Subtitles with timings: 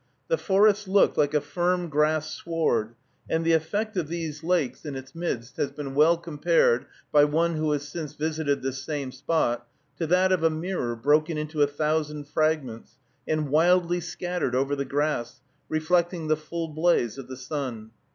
[0.29, 2.95] The forest looked like a firm grass sward,
[3.29, 7.53] and the effect of these lakes in its midst has been well compared, by one
[7.53, 9.67] who has since visited this same spot,
[9.97, 14.85] to that of a "mirror broken into a thousand fragments, and wildly scattered over the
[14.85, 17.91] grass, reflecting the full blaze of the sun."